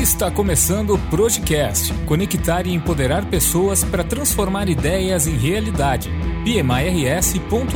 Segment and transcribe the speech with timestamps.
[0.00, 6.08] Está começando o Projecast conectar e empoderar pessoas para transformar ideias em realidade.
[6.44, 7.68] pmirs.org.br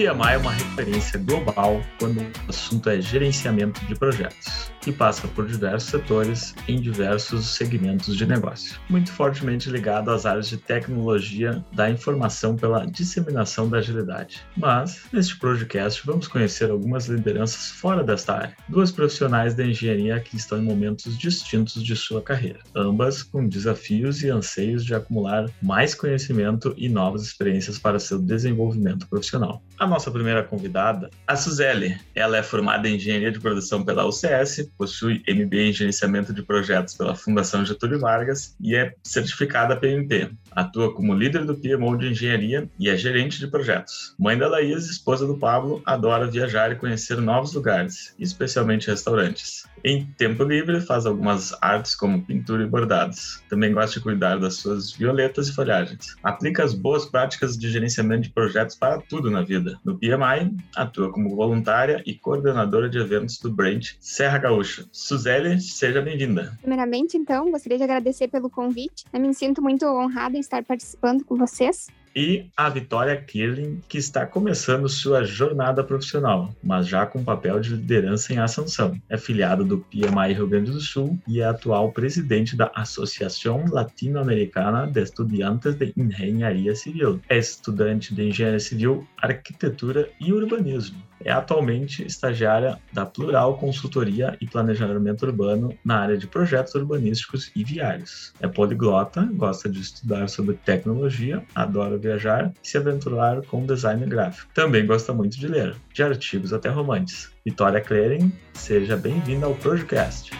[0.00, 5.46] PMI é uma referência global quando o assunto é gerenciamento de projetos, que passa por
[5.46, 11.90] diversos setores em diversos segmentos de negócio, muito fortemente ligado às áreas de tecnologia da
[11.90, 14.42] informação pela disseminação da agilidade.
[14.56, 20.36] Mas, neste podcast, vamos conhecer algumas lideranças fora desta área, duas profissionais da engenharia que
[20.36, 25.94] estão em momentos distintos de sua carreira, ambas com desafios e anseios de acumular mais
[25.94, 29.62] conhecimento e novas experiências para seu desenvolvimento profissional.
[29.78, 31.98] A nossa primeira convidada, a Suzeli.
[32.14, 36.94] Ela é formada em Engenharia de Produção pela UCS, possui MBA em Gerenciamento de Projetos
[36.94, 40.30] pela Fundação Getúlio Vargas e é certificada PMP.
[40.52, 44.14] Atua como líder do PMO de Engenharia e é gerente de projetos.
[44.18, 49.64] Mãe da Laís, esposa do Pablo, adora viajar e conhecer novos lugares, especialmente restaurantes.
[49.84, 53.42] Em tempo livre, faz algumas artes como pintura e bordados.
[53.50, 56.16] Também gosta de cuidar das suas violetas e folhagens.
[56.22, 59.78] Aplica as boas práticas de gerenciamento de projetos para tudo na vida.
[59.84, 64.69] No PMI, atua como voluntária e coordenadora de eventos do Branch Serra Gaúcha.
[64.92, 66.56] Suzeli, seja bem-vinda.
[66.60, 69.04] Primeiramente, então, gostaria de agradecer pelo convite.
[69.12, 73.98] Eu me sinto muito honrada em estar participando com vocês e a Vitória Kirling, que
[73.98, 79.00] está começando sua jornada profissional, mas já com papel de liderança em Assunção.
[79.08, 84.86] É filiado do PMI Rio Grande do Sul e é atual presidente da Associação Latino-Americana
[84.86, 87.20] de Estudiantes de Engenharia Civil.
[87.28, 94.46] É estudante de Engenharia Civil, Arquitetura e Urbanismo é atualmente estagiária da Plural Consultoria e
[94.46, 98.32] Planejamento Urbano na área de projetos urbanísticos e viários.
[98.40, 104.50] É poliglota, gosta de estudar sobre tecnologia, adora viajar e se aventurar com design gráfico.
[104.54, 107.30] Também gosta muito de ler, de artigos até romances.
[107.44, 110.30] Vitória Clering, seja bem-vinda ao Projecast.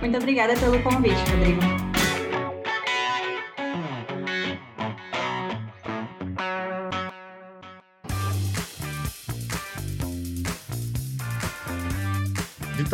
[0.00, 1.87] Muito obrigada pelo convite, Rodrigo.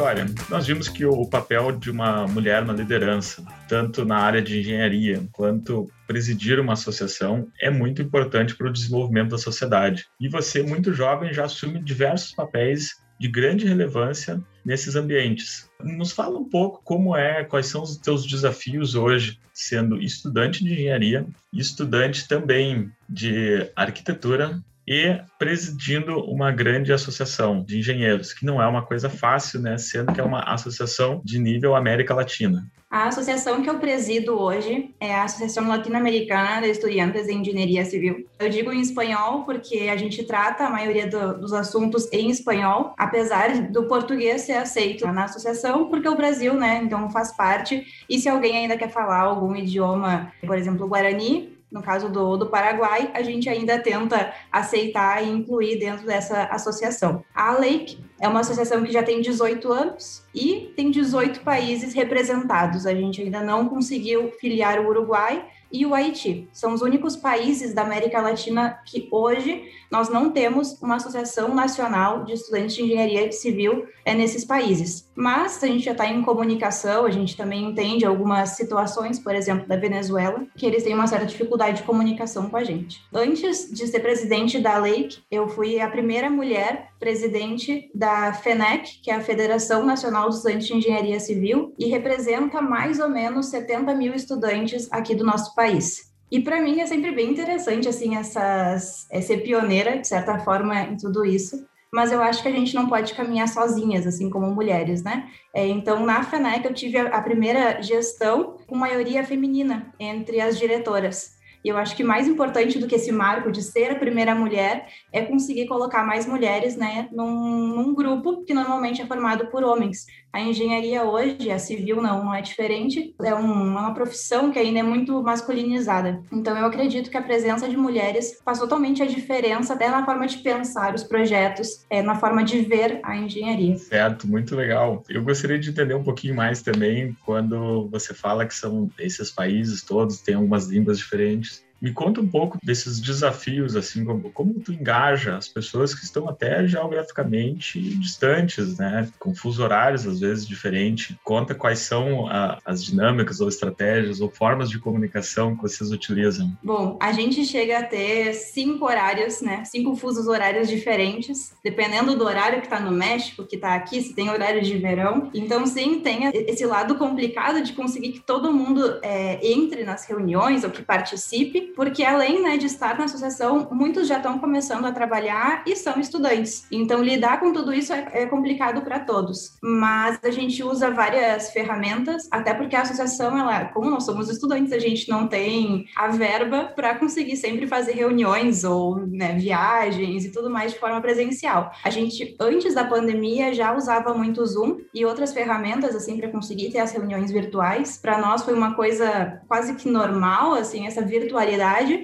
[0.05, 4.61] Vitória, nós vimos que o papel de uma mulher na liderança, tanto na área de
[4.61, 10.05] engenharia quanto presidir uma associação, é muito importante para o desenvolvimento da sociedade.
[10.21, 15.71] E você, muito jovem, já assume diversos papéis de grande relevância nesses ambientes.
[15.83, 20.71] Nos fala um pouco como é, quais são os teus desafios hoje, sendo estudante de
[20.75, 28.67] engenharia, estudante também de arquitetura e presidindo uma grande associação de engenheiros, que não é
[28.67, 32.67] uma coisa fácil, né, sendo que é uma associação de nível América Latina.
[32.94, 38.25] A associação que eu presido hoje é a Associação Latino-Americana de Estudiantes de Engenharia Civil.
[38.39, 42.94] Eu digo em espanhol porque a gente trata a maioria do, dos assuntos em espanhol,
[42.97, 47.84] apesar do português ser aceito na associação, porque o Brasil, né, então faz parte.
[48.09, 52.47] E se alguém ainda quer falar algum idioma, por exemplo, guarani, no caso do, do
[52.47, 57.25] Paraguai, a gente ainda tenta aceitar e incluir dentro dessa associação.
[57.35, 62.87] A Lake é uma associação que já tem 18 anos e tem 18 países representados.
[62.87, 66.49] A gente ainda não conseguiu filiar o Uruguai, e o Haiti.
[66.53, 72.25] São os únicos países da América Latina que hoje nós não temos uma associação nacional
[72.25, 75.11] de estudantes de engenharia civil é, nesses países.
[75.15, 79.67] Mas a gente já está em comunicação, a gente também entende algumas situações, por exemplo,
[79.67, 83.03] da Venezuela, que eles têm uma certa dificuldade de comunicação com a gente.
[83.13, 89.11] Antes de ser presidente da Lake, eu fui a primeira mulher presidente da FENEC, que
[89.11, 93.95] é a Federação Nacional dos Estudantes de Engenharia Civil, e representa mais ou menos 70
[93.95, 96.13] mil estudantes aqui do nosso país.
[96.31, 100.97] E para mim é sempre bem interessante assim essas ser pioneira de certa forma em
[100.97, 101.65] tudo isso.
[101.94, 105.31] Mas eu acho que a gente não pode caminhar sozinhas, assim como mulheres, né?
[105.55, 110.58] É, então, na FENEC, eu tive a, a primeira gestão com maioria feminina entre as
[110.58, 111.34] diretoras.
[111.64, 114.87] E eu acho que mais importante do que esse marco de ser a primeira mulher
[115.11, 120.05] é conseguir colocar mais mulheres né, num, num grupo que normalmente é formado por homens.
[120.31, 124.81] A engenharia hoje, a civil não, não é diferente, é um, uma profissão que ainda
[124.81, 126.20] é muito masculinizada.
[126.31, 130.26] Então eu acredito que a presença de mulheres faz totalmente a diferença até na forma
[130.26, 133.78] de pensar os projetos, é, na forma de ver a engenharia.
[133.78, 135.05] Certo, muito legal.
[135.08, 139.82] Eu gostaria de entender um pouquinho mais também quando você fala que são esses países
[139.82, 144.73] todos têm algumas línguas diferentes Me conta um pouco desses desafios, assim, como, como tu
[144.73, 149.09] engaja as pessoas que estão até geograficamente distantes, né?
[149.19, 151.15] Com fuso horários, às vezes, diferentes.
[151.23, 156.56] Conta quais são a, as dinâmicas ou estratégias ou formas de comunicação que vocês utilizam.
[156.62, 159.65] Bom, a gente chega a ter cinco horários, né?
[159.65, 164.15] Cinco fusos horários diferentes, dependendo do horário que está no México, que está aqui, se
[164.15, 165.31] tem horário de verão.
[165.35, 170.65] Então, sim, tem esse lado complicado de conseguir que todo mundo é, entre nas reuniões
[170.65, 174.93] ou que participe, porque além né, de estar na associação, muitos já estão começando a
[174.93, 176.66] trabalhar e são estudantes.
[176.70, 179.56] Então, lidar com tudo isso é, é complicado para todos.
[179.62, 184.72] Mas a gente usa várias ferramentas, até porque a associação, ela, como nós somos estudantes,
[184.72, 190.32] a gente não tem a verba para conseguir sempre fazer reuniões ou né, viagens e
[190.32, 191.72] tudo mais de forma presencial.
[191.82, 196.28] A gente, antes da pandemia, já usava muito o Zoom e outras ferramentas, assim, para
[196.28, 197.99] conseguir ter as reuniões virtuais.
[197.99, 201.54] Para nós foi uma coisa quase que normal, assim, essa virtualidade.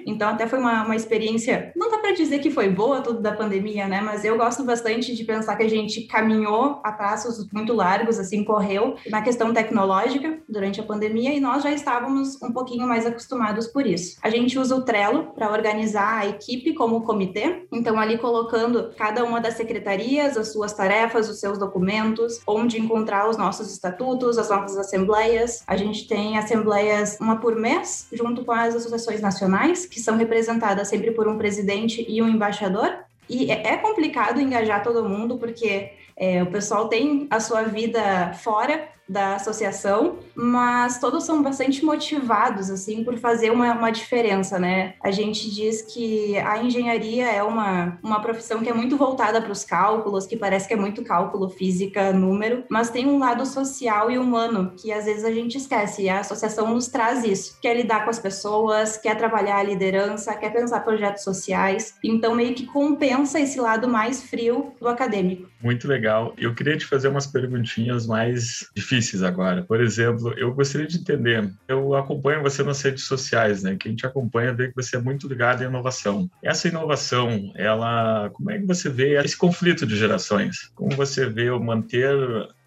[0.07, 3.33] Então, até foi uma, uma experiência, não dá para dizer que foi boa tudo da
[3.33, 4.01] pandemia, né?
[4.01, 8.45] Mas eu gosto bastante de pensar que a gente caminhou a passos muito largos, assim,
[8.45, 13.67] correu na questão tecnológica durante a pandemia e nós já estávamos um pouquinho mais acostumados
[13.67, 14.19] por isso.
[14.23, 19.25] A gente usa o Trello para organizar a equipe como comitê, então ali colocando cada
[19.25, 24.49] uma das secretarias, as suas tarefas, os seus documentos, onde encontrar os nossos estatutos, as
[24.49, 25.63] nossas assembleias.
[25.67, 29.40] A gente tem assembleias uma por mês, junto com as associações nacionais,
[29.87, 32.99] que são representadas sempre por um presidente e um embaixador.
[33.29, 38.33] E é, é complicado engajar todo mundo, porque é, o pessoal tem a sua vida
[38.35, 44.95] fora da associação, mas todos são bastante motivados, assim, por fazer uma, uma diferença, né?
[45.03, 49.51] A gente diz que a engenharia é uma, uma profissão que é muito voltada para
[49.51, 54.13] os cálculos, que parece que é muito cálculo, física, número, mas tem um lado social
[54.13, 57.77] e humano que às vezes a gente esquece, e a associação nos traz isso, quer
[57.77, 62.65] lidar com as pessoas, quer trabalhar a liderança, quer pensar projetos sociais, então meio que
[62.65, 65.49] compensa esse lado mais frio do acadêmico.
[65.61, 66.33] Muito legal.
[66.39, 69.63] Eu queria te fazer umas perguntinhas mais difíceis difíceis agora.
[69.63, 73.77] Por exemplo, eu gostaria de entender, eu acompanho você nas redes sociais, né?
[73.79, 76.31] Quem te acompanha vê que você é muito ligado à inovação.
[76.43, 80.71] Essa inovação, ela, como é que você vê esse conflito de gerações?
[80.75, 82.15] Como você vê o manter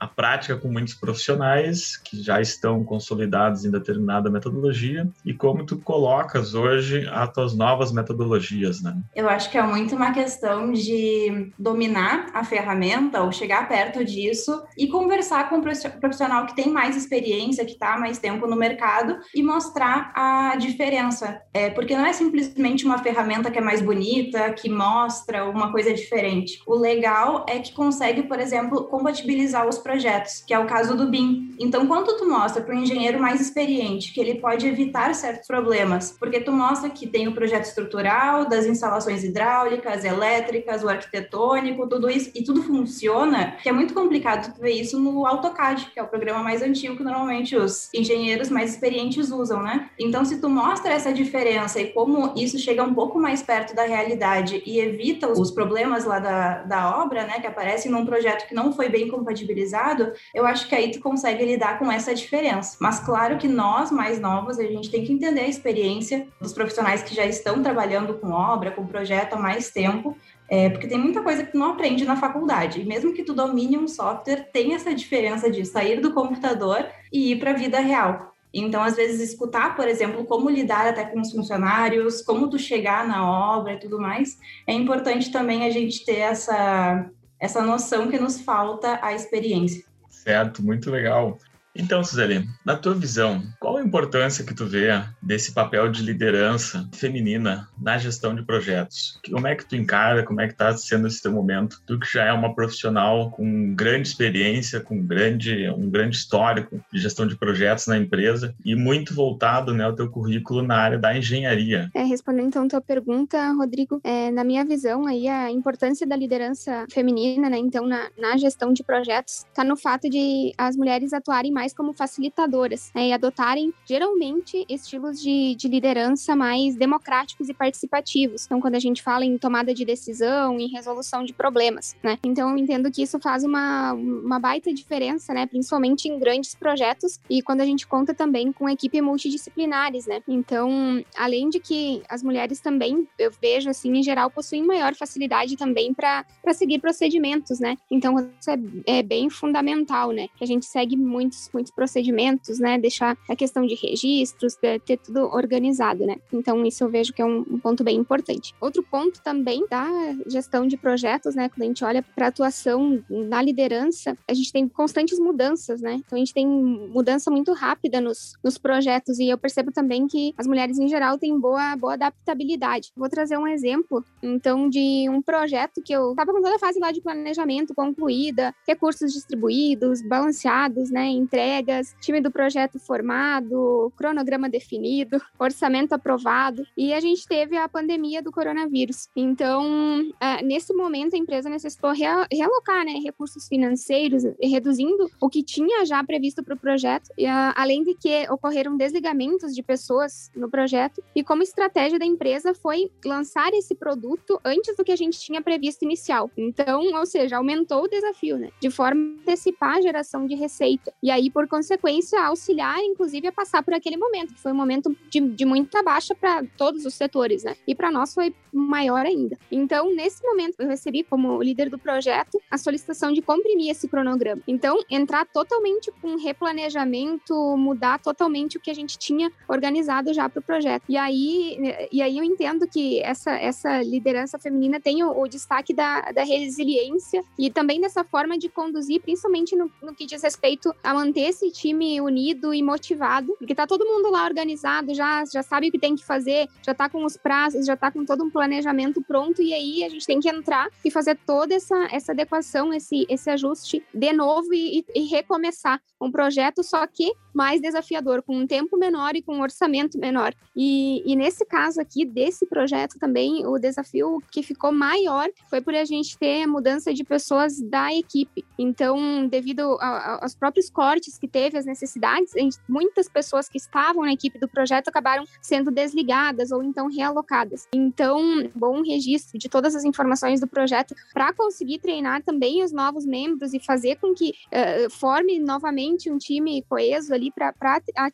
[0.04, 5.78] a prática com muitos profissionais que já estão consolidados em determinada metodologia e como tu
[5.78, 8.98] colocas hoje as tuas novas metodologias, né?
[9.16, 14.62] Eu acho que é muito uma questão de dominar a ferramenta ou chegar perto disso
[14.78, 19.18] e conversar com o profissional que tem mais experiência, que está mais tempo no mercado
[19.34, 21.42] e mostrar a diferença.
[21.54, 25.94] É, porque não é simplesmente uma ferramenta que é mais bonita, que mostra uma coisa
[25.94, 26.60] diferente.
[26.68, 30.98] O legal é que consegue, por exemplo, compatibilizar os projetos projetos, que é o caso
[30.98, 31.56] do BIM.
[31.60, 36.16] Então, quando tu mostra para o engenheiro mais experiente que ele pode evitar certos problemas,
[36.20, 42.10] porque tu mostra que tem o projeto estrutural, das instalações hidráulicas, elétricas, o arquitetônico, tudo
[42.10, 46.04] isso, e tudo funciona, que é muito complicado tu ver isso no AutoCAD, que é
[46.04, 49.90] o programa mais antigo que normalmente os engenheiros mais experientes usam, né?
[50.00, 53.84] Então, se tu mostra essa diferença e como isso chega um pouco mais perto da
[53.84, 58.56] realidade e evita os problemas lá da, da obra, né, que aparecem num projeto que
[58.56, 62.78] não foi bem compatibilizado, mercado, eu acho que aí tu consegue lidar com essa diferença.
[62.80, 67.02] Mas claro que nós, mais novos, a gente tem que entender a experiência dos profissionais
[67.02, 70.16] que já estão trabalhando com obra, com projeto há mais tempo,
[70.50, 72.82] é, porque tem muita coisa que tu não aprende na faculdade.
[72.82, 77.32] E mesmo que tu domine um software, tem essa diferença de sair do computador e
[77.32, 78.32] ir para a vida real.
[78.54, 83.08] Então, às vezes, escutar, por exemplo, como lidar até com os funcionários, como tu chegar
[83.08, 87.10] na obra e tudo mais, é importante também a gente ter essa
[87.44, 89.84] essa noção que nos falta a experiência.
[90.10, 91.38] Certo, muito legal.
[91.76, 94.90] Então, Suzeli, na tua visão, qual a importância que tu vê
[95.22, 99.20] desse papel de liderança feminina na gestão de projetos?
[99.32, 101.82] Como é que tu encara, como é que está sendo esse teu momento?
[101.86, 107.00] Tu que já é uma profissional com grande experiência, com grande, um grande histórico de
[107.00, 111.18] gestão de projetos na empresa e muito voltado né, ao teu currículo na área da
[111.18, 111.90] engenharia.
[111.96, 116.16] É, respondendo então a tua pergunta, Rodrigo, é, na minha visão aí a importância da
[116.16, 121.14] liderança feminina, né, então na, na gestão de projetos, está no fato de as mulheres
[121.14, 127.48] atuarem mais mais como facilitadoras né, e adotarem geralmente estilos de, de liderança mais democráticos
[127.48, 128.46] e participativos.
[128.46, 132.20] Então, quando a gente fala em tomada de decisão, em resolução de problemas, né?
[132.22, 135.46] Então, eu entendo que isso faz uma, uma baita diferença, né?
[135.46, 140.22] Principalmente em grandes projetos e quando a gente conta também com equipe multidisciplinares, né?
[140.28, 145.56] Então, além de que as mulheres também, eu vejo assim, em geral, possuem maior facilidade
[145.56, 147.78] também para seguir procedimentos, né?
[147.90, 150.28] Então, isso é, é bem fundamental, né?
[150.36, 152.78] Que a gente segue muitos muitos procedimentos, né?
[152.78, 156.18] Deixar a questão de registros, de ter tudo organizado, né?
[156.32, 158.54] Então, isso eu vejo que é um, um ponto bem importante.
[158.60, 159.88] Outro ponto também da
[160.28, 161.50] gestão de projetos, né?
[161.50, 166.02] Quando a gente olha para a atuação na liderança, a gente tem constantes mudanças, né?
[166.06, 170.34] Então, a gente tem mudança muito rápida nos, nos projetos e eu percebo também que
[170.38, 172.92] as mulheres em geral têm boa, boa adaptabilidade.
[172.96, 176.80] Vou trazer um exemplo, então, de um projeto que eu estava com toda a fase
[176.80, 181.08] lá de planejamento concluída, recursos distribuídos, balanceados, né?
[181.44, 188.22] Entregas, time do projeto formado, cronograma definido, orçamento aprovado e a gente teve a pandemia
[188.22, 189.10] do coronavírus.
[189.14, 195.86] Então, uh, nesse momento, a empresa necessitou realocar né, recursos financeiros, reduzindo o que tinha
[195.86, 201.04] já previsto para o projeto, uh, além de que ocorreram desligamentos de pessoas no projeto.
[201.14, 205.42] E como estratégia da empresa foi lançar esse produto antes do que a gente tinha
[205.42, 206.32] previsto inicial.
[206.38, 208.50] Então, ou seja, aumentou o desafio, né?
[208.62, 210.94] De forma a antecipar a geração de receita.
[211.04, 214.96] E aí, por consequência, auxiliar, inclusive, a passar por aquele momento, que foi um momento
[215.10, 217.56] de, de muita baixa para todos os setores, né?
[217.68, 219.38] E para nós foi maior ainda.
[219.52, 224.42] Então, nesse momento, eu recebi como líder do projeto a solicitação de comprimir esse cronograma.
[224.48, 230.40] Então, entrar totalmente com replanejamento, mudar totalmente o que a gente tinha organizado já para
[230.40, 230.84] o projeto.
[230.88, 231.58] E aí,
[231.92, 236.24] e aí eu entendo que essa, essa liderança feminina tem o, o destaque da, da
[236.24, 241.23] resiliência e também dessa forma de conduzir, principalmente no, no que diz respeito a manter
[241.24, 245.72] esse time unido e motivado, porque tá todo mundo lá organizado, já, já sabe o
[245.72, 249.02] que tem que fazer, já tá com os prazos, já tá com todo um planejamento
[249.02, 253.06] pronto, e aí a gente tem que entrar e fazer toda essa, essa adequação, esse,
[253.10, 258.46] esse ajuste de novo e, e recomeçar um projeto, só que mais desafiador, com um
[258.46, 260.34] tempo menor e com um orçamento menor.
[260.56, 265.74] E, e nesse caso aqui, desse projeto também, o desafio que ficou maior foi por
[265.74, 268.46] a gente ter mudança de pessoas da equipe.
[268.58, 272.34] Então, devido a, a, aos próprios cortes que teve, as necessidades,
[272.68, 277.68] muitas pessoas que estavam na equipe do projeto acabaram sendo desligadas ou então realocadas.
[277.74, 283.06] Então, bom registro de todas as informações do projeto para conseguir treinar também os novos
[283.06, 287.54] membros e fazer com que uh, forme novamente um time coeso ali para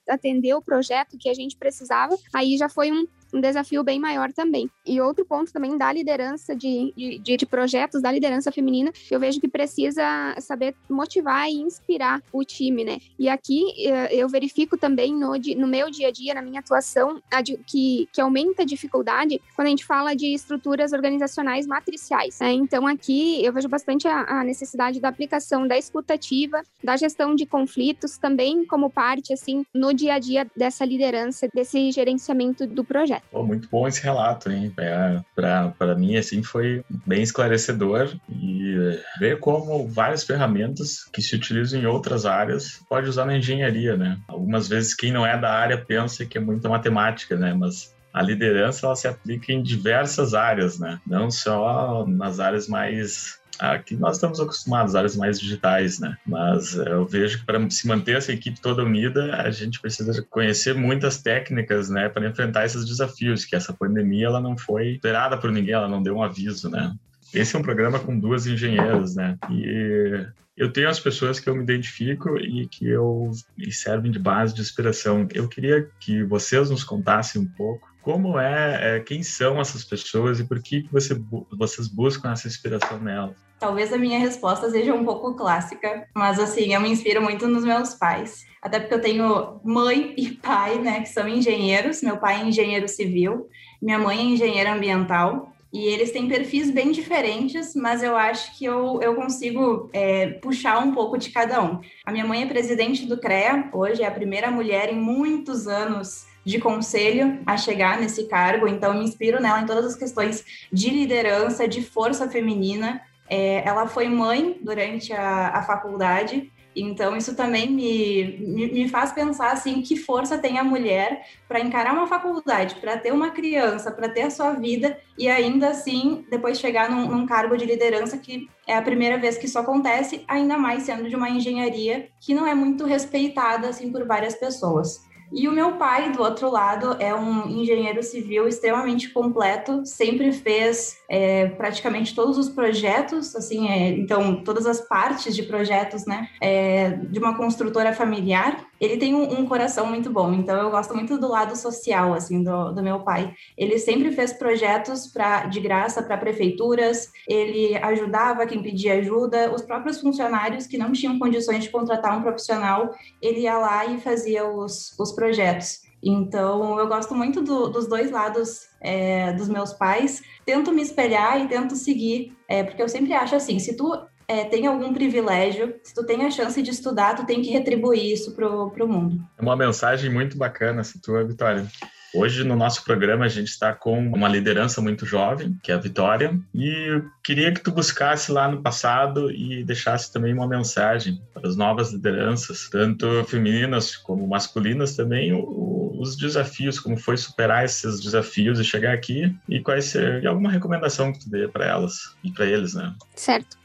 [0.07, 2.17] atender o projeto que a gente precisava.
[2.33, 4.69] Aí já foi um, um desafio bem maior também.
[4.85, 9.39] E outro ponto também da liderança de, de, de, projetos, da liderança feminina, eu vejo
[9.39, 12.99] que precisa saber motivar e inspirar o time, né?
[13.17, 17.21] E aqui eh, eu verifico também no, no meu dia a dia, na minha atuação,
[17.65, 22.39] que, que aumenta a dificuldade quando a gente fala de estruturas organizacionais matriciais.
[22.39, 22.53] Né?
[22.53, 27.45] Então aqui eu vejo bastante a, a necessidade da aplicação da escutativa, da gestão de
[27.45, 33.18] conflitos, também como parte, assim, no dia a dia dessa liderança, desse gerenciamento do projeto.
[33.31, 34.73] Pô, muito bom esse relato, hein?
[34.77, 41.79] É, para mim, assim, foi bem esclarecedor e ver como várias ferramentas que se utilizam
[41.79, 44.17] em outras áreas pode usar na engenharia, né?
[44.27, 47.53] Algumas vezes quem não é da área pensa que é muita matemática, né?
[47.53, 50.99] Mas a liderança ela se aplica em diversas áreas, né?
[51.05, 56.17] Não só nas áreas mais Aqui nós estamos acostumados, áreas mais digitais, né?
[56.25, 60.73] Mas eu vejo que para se manter essa equipe toda unida, a gente precisa conhecer
[60.73, 65.51] muitas técnicas, né, para enfrentar esses desafios, que essa pandemia ela não foi esperada por
[65.51, 66.95] ninguém, ela não deu um aviso, né?
[67.33, 69.37] Esse é um programa com duas engenheiras, né?
[69.51, 70.25] E
[70.57, 74.53] eu tenho as pessoas que eu me identifico e que eu me servem de base
[74.53, 75.27] de inspiração.
[75.33, 80.39] Eu queria que vocês nos contassem um pouco como é, é, quem são essas pessoas
[80.39, 81.19] e por que, que você,
[81.51, 83.48] vocês buscam essa inspiração nelas?
[83.59, 87.65] Talvez a minha resposta seja um pouco clássica, mas assim, eu me inspiro muito nos
[87.65, 88.45] meus pais.
[88.61, 92.01] Até porque eu tenho mãe e pai, né, que são engenheiros.
[92.01, 93.47] Meu pai é engenheiro civil,
[93.81, 95.51] minha mãe é engenheira ambiental.
[95.71, 100.79] E eles têm perfis bem diferentes, mas eu acho que eu, eu consigo é, puxar
[100.79, 101.79] um pouco de cada um.
[102.03, 106.25] A minha mãe é presidente do CREA, hoje é a primeira mulher em muitos anos
[106.43, 110.89] de conselho a chegar nesse cargo, então me inspiro nela em todas as questões de
[110.89, 112.99] liderança, de força feminina.
[113.29, 119.11] É, ela foi mãe durante a, a faculdade, então isso também me, me, me, faz
[119.11, 123.91] pensar assim que força tem a mulher para encarar uma faculdade, para ter uma criança,
[123.91, 128.17] para ter a sua vida e ainda assim depois chegar num, num cargo de liderança
[128.17, 132.33] que é a primeira vez que isso acontece, ainda mais sendo de uma engenharia que
[132.33, 135.08] não é muito respeitada assim por várias pessoas.
[135.31, 140.97] E o meu pai, do outro lado, é um engenheiro civil extremamente completo, sempre fez
[141.09, 146.91] é, praticamente todos os projetos, assim, é, então, todas as partes de projetos, né, é,
[146.91, 148.65] de uma construtora familiar.
[148.79, 152.41] Ele tem um, um, coração muito bom, então eu gosto muito do lado social, assim,
[152.41, 153.33] do, do meu pai.
[153.57, 159.61] Ele sempre fez projetos pra, de graça para prefeituras, ele ajudava quem pedia ajuda, os
[159.61, 164.47] próprios funcionários que não tinham condições de contratar um profissional, ele ia lá e fazia
[164.47, 165.81] os, os projetos.
[166.01, 171.41] Então, eu gosto muito do, dos dois lados é, dos meus pais, tento me espelhar
[171.41, 173.93] e tento seguir, é, porque eu sempre acho assim, se tu
[174.25, 178.13] é, tem algum privilégio, se tu tem a chance de estudar, tu tem que retribuir
[178.13, 179.21] isso pro, pro mundo.
[179.37, 181.67] É uma mensagem muito bacana essa tua, Vitória.
[182.13, 185.79] Hoje, no nosso programa, a gente está com uma liderança muito jovem, que é a
[185.79, 191.21] Vitória, e eu queria que tu buscasse lá no passado e deixasse também uma mensagem
[191.33, 197.99] para as novas lideranças, tanto femininas como masculinas também, os desafios, como foi superar esses
[197.99, 202.15] desafios e chegar aqui, e quais ser, e alguma recomendação que tu dê para elas
[202.23, 202.95] e para eles, né?
[203.15, 203.57] Certo.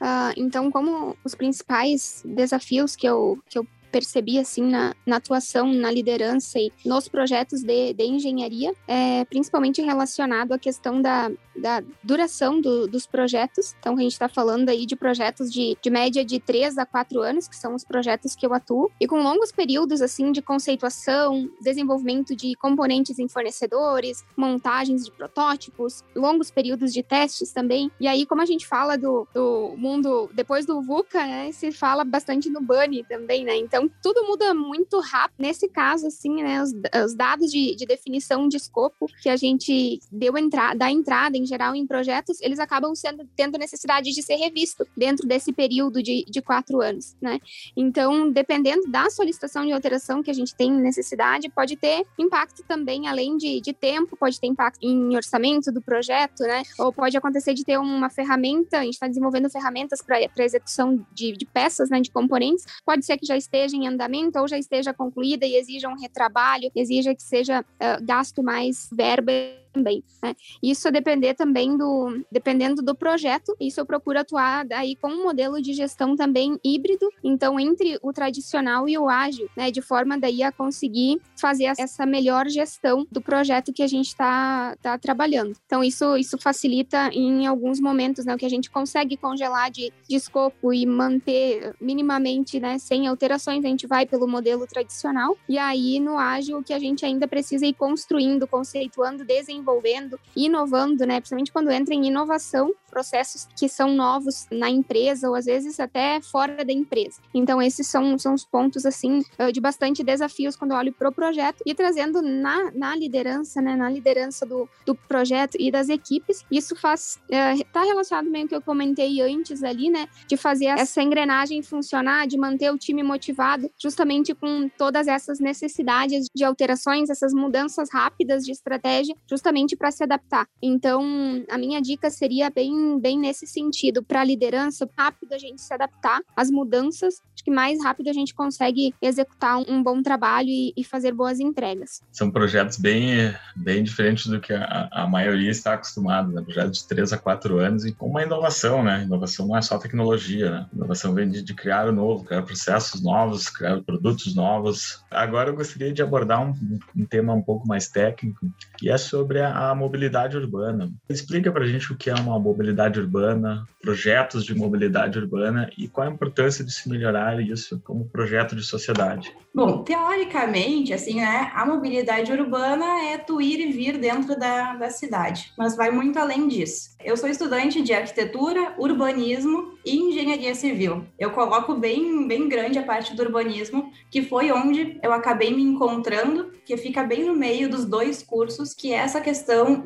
[0.00, 5.72] Uh, então, como os principais desafios que eu, que eu percebi assim na, na atuação,
[5.72, 11.82] na liderança e nos projetos de, de engenharia, é, principalmente relacionado à questão da, da
[12.02, 13.74] duração do, dos projetos.
[13.78, 17.20] Então, a gente está falando aí de projetos de, de média de 3 a 4
[17.20, 21.50] anos, que são os projetos que eu atuo, e com longos períodos assim de conceituação,
[21.60, 27.90] desenvolvimento de componentes em fornecedores, montagens de protótipos, longos períodos de testes também.
[28.00, 32.04] E aí, como a gente fala do, do mundo depois do VUCA, né, se fala
[32.04, 33.56] bastante no BUNny também, né?
[33.56, 35.36] Então, então, tudo muda muito rápido.
[35.38, 36.72] Nesse caso, assim, né, os,
[37.04, 41.46] os dados de, de, definição de escopo que a gente deu entrada, da entrada em
[41.46, 46.24] geral em projetos, eles acabam sendo, tendo necessidade de ser revisto dentro desse período de,
[46.28, 47.38] de quatro anos, né?
[47.76, 53.08] Então, dependendo da solicitação de alteração que a gente tem necessidade, pode ter impacto também,
[53.08, 56.62] além de, de tempo, pode ter impacto em orçamento do projeto, né?
[56.78, 61.32] Ou pode acontecer de ter uma ferramenta, a gente está desenvolvendo ferramentas para execução de,
[61.32, 64.58] de peças, né, de componentes, pode ser que já esteja esteja em andamento ou já
[64.58, 69.32] esteja concluída e exija um retrabalho, exija que seja uh, gasto mais verba
[69.72, 70.02] também.
[70.22, 70.34] Né?
[70.62, 75.22] Isso a depender também do, dependendo do projeto, isso eu procuro atuar aí com um
[75.22, 79.70] modelo de gestão também híbrido, então entre o tradicional e o ágil, né?
[79.70, 84.76] De forma daí a conseguir fazer essa melhor gestão do projeto que a gente está
[84.82, 85.54] tá trabalhando.
[85.66, 88.34] Então isso, isso facilita em alguns momentos, né?
[88.34, 92.78] O que a gente consegue congelar de, de escopo e manter minimamente, né?
[92.78, 95.36] Sem alterações, a gente vai pelo modelo tradicional.
[95.48, 100.18] E aí no ágil o que a gente ainda precisa ir construindo, conceituando, desenvolvendo desenvolvendo,
[100.34, 101.20] inovando, né?
[101.20, 106.20] Principalmente quando entra em inovação, processos que são novos na empresa ou às vezes até
[106.20, 107.20] fora da empresa.
[107.32, 111.12] Então esses são, são os pontos assim de bastante desafios quando eu olho para o
[111.12, 113.76] projeto e trazendo na, na liderança, né?
[113.76, 116.44] Na liderança do, do projeto e das equipes.
[116.50, 120.08] Isso faz está é, relacionado meio que eu comentei antes ali, né?
[120.26, 126.26] De fazer essa engrenagem funcionar, de manter o time motivado, justamente com todas essas necessidades
[126.34, 130.46] de alterações, essas mudanças rápidas de estratégia, justamente justamente para se adaptar.
[130.62, 131.02] Então,
[131.50, 135.74] a minha dica seria bem, bem nesse sentido, para a liderança, rápido a gente se
[135.74, 140.72] adaptar às mudanças, acho que mais rápido a gente consegue executar um bom trabalho e,
[140.76, 142.00] e fazer boas entregas.
[142.12, 146.42] São projetos bem, bem diferentes do que a, a maioria está acostumada, né?
[146.42, 149.02] projetos de 3 a 4 anos e com uma inovação, né?
[149.02, 150.66] Inovação não é só tecnologia, né?
[150.72, 155.02] Inovação vem de, de criar o novo, criar processos novos, criar produtos novos.
[155.10, 156.54] Agora eu gostaria de abordar um,
[156.94, 160.90] um tema um pouco mais técnico, que é sobre sobre a, mobilidade urbana.
[161.08, 165.88] Explica para a gente o que é uma mobilidade urbana, projetos de mobilidade urbana e
[165.88, 169.32] qual a importância de se melhorar isso como projeto de sociedade.
[169.54, 174.90] Bom, teoricamente, assim, né, a mobilidade urbana é tu ir e vir dentro da, da
[174.90, 176.90] cidade, mas vai muito além disso.
[177.02, 181.06] Eu sou estudante de arquitetura, urbanismo e engenharia civil.
[181.18, 185.62] Eu coloco bem, bem grande a parte do urbanismo, que foi onde eu acabei me
[185.62, 189.29] encontrando, que fica bem no meio dos dois cursos, que é essa questão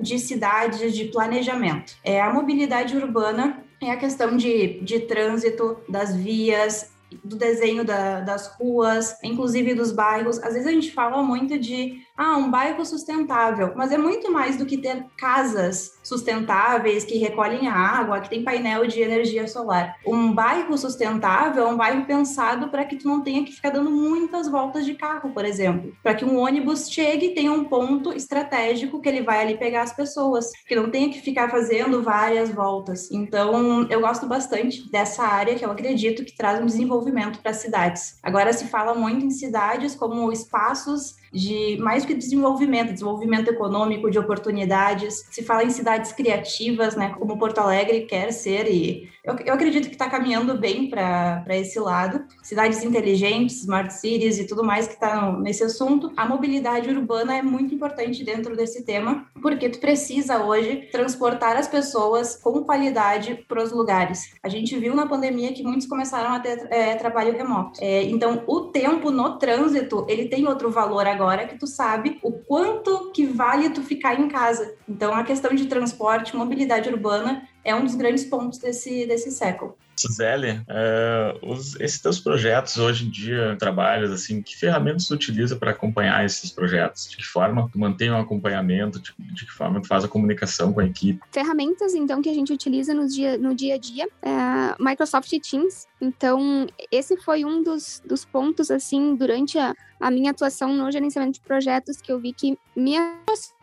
[0.00, 1.96] de cidades, de planejamento.
[2.02, 6.90] É a mobilidade urbana é a questão de, de trânsito, das vias,
[7.22, 10.38] do desenho da, das ruas, inclusive dos bairros.
[10.42, 14.56] Às vezes a gente fala muito de ah, um bairro sustentável, mas é muito mais
[14.56, 19.96] do que ter casas sustentáveis que recolhem água, que tem painel de energia solar.
[20.06, 23.90] Um bairro sustentável é um bairro pensado para que tu não tenha que ficar dando
[23.90, 28.12] muitas voltas de carro, por exemplo, para que um ônibus chegue e tenha um ponto
[28.12, 32.50] estratégico que ele vai ali pegar as pessoas, que não tenha que ficar fazendo várias
[32.50, 33.10] voltas.
[33.10, 37.56] Então, eu gosto bastante dessa área que eu acredito que traz um desenvolvimento para as
[37.56, 38.18] cidades.
[38.22, 44.18] Agora se fala muito em cidades como espaços de mais que desenvolvimento, desenvolvimento econômico, de
[44.18, 45.26] oportunidades.
[45.30, 49.88] Se fala em cidades criativas, né, como Porto Alegre quer ser e eu, eu acredito
[49.88, 52.24] que está caminhando bem para esse lado.
[52.42, 56.12] Cidades inteligentes, smart cities e tudo mais que está nesse assunto.
[56.14, 61.66] A mobilidade urbana é muito importante dentro desse tema, porque tu precisa hoje transportar as
[61.66, 64.34] pessoas com qualidade para os lugares.
[64.42, 67.80] A gente viu na pandemia que muitos começaram a ter é, trabalho remoto.
[67.80, 72.30] É, então, o tempo no trânsito, ele tem outro valor agora que tu sabe o
[72.30, 74.74] quanto que vale tu ficar em casa.
[74.86, 79.76] Então, a questão de transporte, mobilidade urbana é um dos grandes pontos desse, desse século.
[79.96, 85.56] Suzelle, uh, os, esses teus projetos hoje em dia, trabalhos, assim, que ferramentas tu utiliza
[85.56, 87.08] para acompanhar esses projetos?
[87.08, 88.98] De que forma tu mantém o um acompanhamento?
[88.98, 91.20] De, de, que forma tu faz a comunicação com a equipe?
[91.30, 95.86] Ferramentas, então, que a gente utiliza no dia, no dia a dia, é Microsoft Teams.
[96.00, 101.34] Então, esse foi um dos, dos pontos, assim, durante a, a minha atuação no gerenciamento
[101.34, 102.96] de projetos que eu vi que me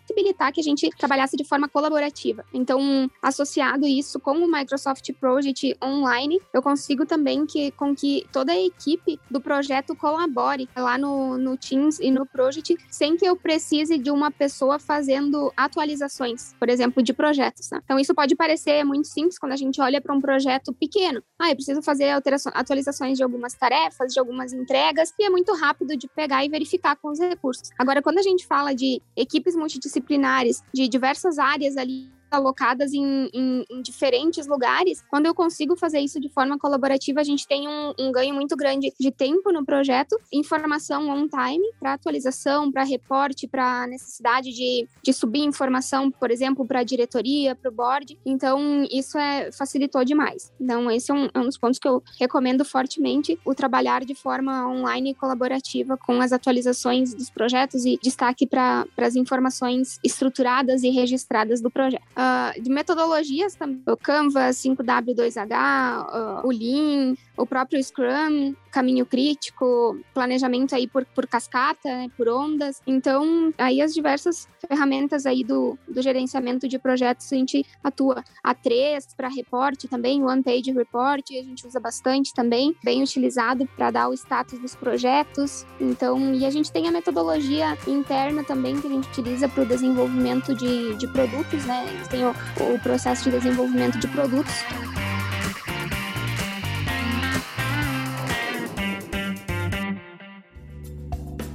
[0.01, 2.43] possibilitar que a gente trabalhasse de forma colaborativa.
[2.53, 8.51] Então, associado isso com o Microsoft Project Online, eu consigo também que com que toda
[8.51, 13.35] a equipe do projeto colabore lá no, no Teams e no Project, sem que eu
[13.35, 17.69] precise de uma pessoa fazendo atualizações, por exemplo, de projetos.
[17.71, 17.79] Né?
[17.83, 21.23] Então, isso pode parecer muito simples quando a gente olha para um projeto pequeno.
[21.39, 22.09] Ah, eu preciso fazer
[22.53, 26.95] atualizações de algumas tarefas, de algumas entregas, e é muito rápido de pegar e verificar
[26.95, 27.69] com os recursos.
[27.77, 33.29] Agora, quando a gente fala de equipes multidisciplinares, disciplinares de diversas áreas ali alocadas em,
[33.33, 37.67] em, em, diferentes lugares, quando eu consigo fazer isso de forma colaborativa, a gente tem
[37.67, 42.83] um, um ganho muito grande de tempo no projeto, informação on time para atualização, para
[42.83, 48.17] reporte, para necessidade de, de subir informação, por exemplo, para a diretoria, para o board.
[48.25, 50.51] Então, isso é, facilitou demais.
[50.59, 54.15] Então, esse é um, é um dos pontos que eu recomendo fortemente, o trabalhar de
[54.15, 60.83] forma online e colaborativa com as atualizações dos projetos e destaque para as informações estruturadas
[60.83, 62.03] e registradas do projeto.
[62.21, 69.99] Uh, de metodologias também, o Canva 5W2H, uh, o Lean, o próprio Scrum, caminho crítico,
[70.13, 72.81] planejamento aí por, por cascata, né, por ondas.
[72.87, 78.23] Então, aí as diversas ferramentas aí do, do gerenciamento de projetos a gente atua.
[78.43, 83.67] A 3 para reporte também, One Page Report, a gente usa bastante também, bem utilizado
[83.75, 85.65] para dar o status dos projetos.
[85.79, 89.65] Então, e a gente tem a metodologia interna também que a gente utiliza para o
[89.65, 91.85] desenvolvimento de, de produtos, né?
[92.09, 92.31] Tem o,
[92.73, 94.53] o processo de desenvolvimento de produtos.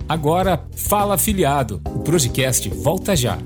[0.09, 1.81] Agora, Fala Afiliado.
[1.85, 3.39] O Projecast volta já.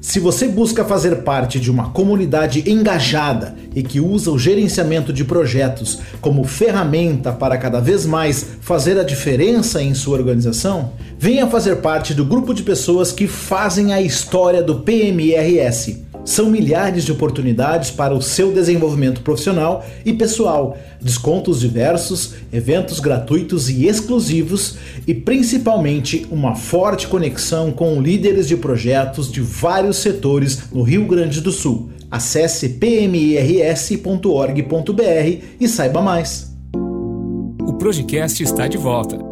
[0.00, 5.24] Se você busca fazer parte de uma comunidade engajada e que usa o gerenciamento de
[5.24, 11.76] projetos como ferramenta para cada vez mais fazer a diferença em sua organização, venha fazer
[11.76, 17.90] parte do grupo de pessoas que fazem a história do PMRS são milhares de oportunidades
[17.90, 26.26] para o seu desenvolvimento profissional e pessoal, descontos diversos, eventos gratuitos e exclusivos e principalmente
[26.30, 31.90] uma forte conexão com líderes de projetos de vários setores no Rio Grande do Sul.
[32.10, 34.22] Acesse pmirs.org.br
[35.60, 36.52] e saiba mais.
[37.66, 39.25] O Projecast está de volta.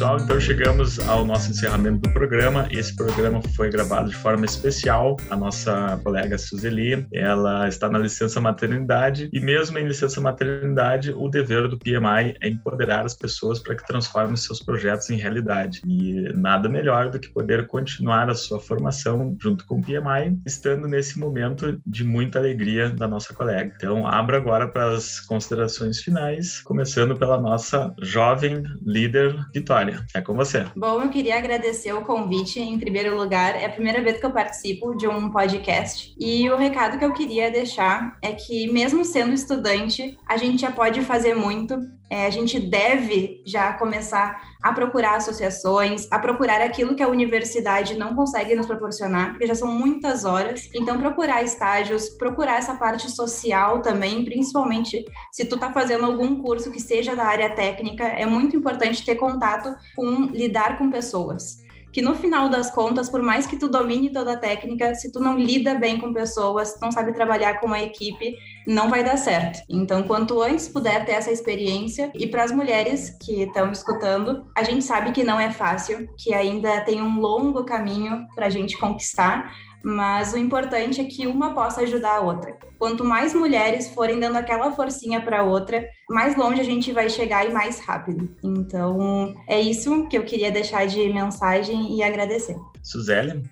[0.00, 2.66] Pessoal, então chegamos ao nosso encerramento do programa.
[2.70, 5.14] Esse programa foi gravado de forma especial.
[5.28, 11.28] A nossa colega Suzeli, ela está na licença maternidade e mesmo em licença maternidade, o
[11.28, 15.82] dever do PMI é empoderar as pessoas para que transformem seus projetos em realidade.
[15.86, 20.88] E nada melhor do que poder continuar a sua formação junto com o PMI, estando
[20.88, 23.74] nesse momento de muita alegria da nossa colega.
[23.76, 30.34] Então, abro agora para as considerações finais, começando pela nossa jovem líder Vitória é com
[30.34, 30.66] você.
[30.76, 33.54] Bom, eu queria agradecer o convite em primeiro lugar.
[33.54, 36.14] É a primeira vez que eu participo de um podcast.
[36.18, 40.70] E o recado que eu queria deixar é que, mesmo sendo estudante, a gente já
[40.70, 41.78] pode fazer muito.
[42.08, 47.96] É, a gente deve já começar a procurar associações, a procurar aquilo que a universidade
[47.96, 50.68] não consegue nos proporcionar, porque já são muitas horas.
[50.74, 56.70] Então, procurar estágios, procurar essa parte social também, principalmente se tu tá fazendo algum curso
[56.70, 61.60] que seja da área técnica, é muito importante ter contato com lidar com pessoas
[61.92, 65.18] que no final das contas, por mais que tu domine toda a técnica, se tu
[65.18, 69.60] não lida bem com pessoas, não sabe trabalhar com uma equipe, não vai dar certo.
[69.68, 74.62] Então, quanto antes puder ter essa experiência, e para as mulheres que estão escutando, a
[74.62, 78.78] gente sabe que não é fácil, que ainda tem um longo caminho para a gente
[78.78, 82.56] conquistar, mas o importante é que uma possa ajudar a outra.
[82.78, 87.46] Quanto mais mulheres forem dando aquela forcinha para outra, mais longe a gente vai chegar
[87.46, 88.34] e mais rápido.
[88.42, 92.56] Então, é isso que eu queria deixar de mensagem e agradecer.
[92.82, 93.42] Suzelle,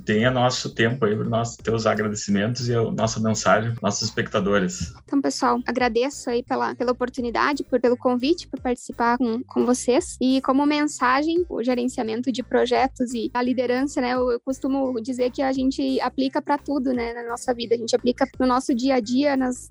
[0.00, 4.94] tenha nosso tempo aí para nossos teus agradecimentos e a nossa mensagem para nossos espectadores.
[5.04, 10.16] Então, pessoal, agradeço aí pela, pela oportunidade, por, pelo convite para participar com, com vocês.
[10.20, 14.14] E como mensagem, o gerenciamento de projetos e a liderança, né?
[14.14, 17.74] Eu, eu costumo dizer que a gente aplica para tudo, né, na nossa vida.
[17.74, 19.68] A gente aplica no nosso dia a dia, nas,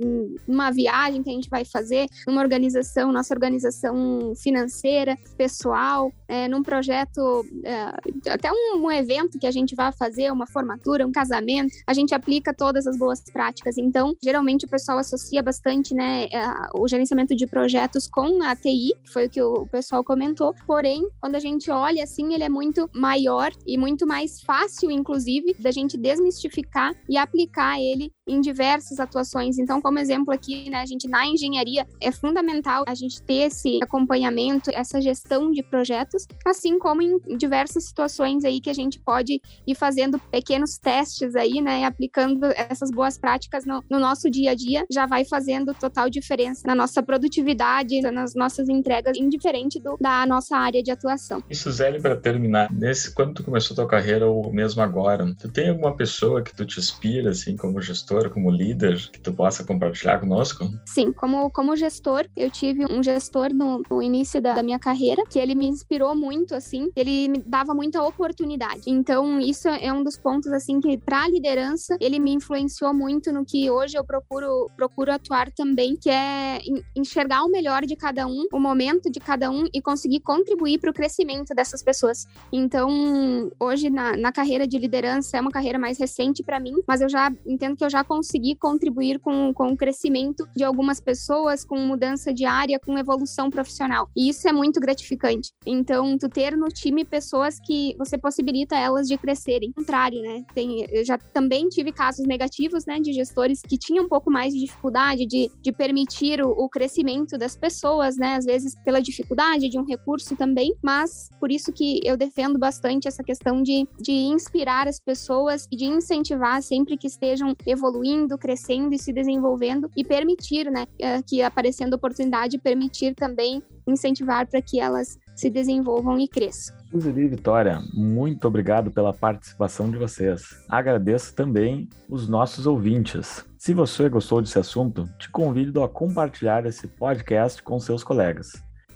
[0.47, 6.63] numa viagem que a gente vai fazer, numa organização, nossa organização financeira, pessoal, é, num
[6.63, 11.11] projeto, é, até um, um evento que a gente vai fazer fazer uma formatura, um
[11.11, 13.77] casamento, a gente aplica todas as boas práticas.
[13.77, 16.27] Então, geralmente o pessoal associa bastante, né,
[16.73, 20.53] o gerenciamento de projetos com a TI, que foi o que o pessoal comentou.
[20.65, 25.53] Porém, quando a gente olha assim, ele é muito maior e muito mais fácil, inclusive,
[25.59, 29.57] da gente desmistificar e aplicar ele em diversas atuações.
[29.57, 33.79] Então, como exemplo aqui, né, a gente na engenharia é fundamental a gente ter esse
[33.81, 39.41] acompanhamento, essa gestão de projetos, assim como em diversas situações aí que a gente pode
[39.65, 44.55] ir fazendo pequenos testes aí, né, aplicando essas boas práticas no, no nosso dia a
[44.55, 50.25] dia, já vai fazendo total diferença na nossa produtividade, nas nossas entregas, indiferente do, da
[50.25, 51.43] nossa área de atuação.
[51.49, 55.69] E Suzeli, para terminar, nesse quando tu começou tua carreira ou mesmo agora, tu tem
[55.69, 59.63] alguma pessoa que tu te inspira assim como gestor gestor, como líder, que tu possa
[59.63, 60.65] compartilhar conosco?
[60.85, 65.23] Sim, como, como gestor, eu tive um gestor no, no início da, da, minha carreira,
[65.29, 68.83] que ele me inspirou muito, assim, ele me dava muita oportunidade.
[68.87, 73.45] Então, isso é um dos pontos, assim, que para liderança, ele me influenciou muito no
[73.45, 76.59] que hoje eu procuro, procuro atuar também, que é
[76.95, 80.91] enxergar o melhor de cada um, o momento de cada um e conseguir contribuir para
[80.91, 82.27] o crescimento dessas pessoas.
[82.51, 87.01] Então, hoje, na, na carreira de liderança, é uma carreira mais recente para mim, mas
[87.01, 91.65] eu já entendo que eu já conseguir contribuir com, com o crescimento de algumas pessoas,
[91.65, 94.09] com mudança de área, com evolução profissional.
[94.15, 95.51] E isso é muito gratificante.
[95.65, 99.69] Então, tu ter no time pessoas que você possibilita elas de crescerem.
[99.69, 100.43] Ao contrário, né?
[100.53, 104.53] Tem, eu já também tive casos negativos, né, de gestores que tinham um pouco mais
[104.53, 108.35] de dificuldade de, de permitir o, o crescimento das pessoas, né?
[108.35, 113.07] Às vezes pela dificuldade de um recurso também, mas por isso que eu defendo bastante
[113.07, 118.37] essa questão de, de inspirar as pessoas e de incentivar sempre que estejam evoluindo evoluindo,
[118.37, 124.61] crescendo e se desenvolvendo e permitir, né, eh, que aparecendo oportunidade, permitir também incentivar para
[124.61, 126.75] que elas se desenvolvam e cresçam.
[126.91, 130.63] Suzeli e Vitória, muito obrigado pela participação de vocês.
[130.69, 133.45] Agradeço também os nossos ouvintes.
[133.57, 138.51] Se você gostou desse assunto, te convido a compartilhar esse podcast com seus colegas.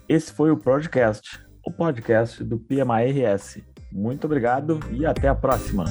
[0.08, 3.60] Esse foi o Podcast, o podcast do PMARS.
[3.92, 5.86] Muito obrigado e até a próxima.